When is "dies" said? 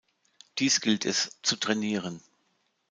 0.57-0.81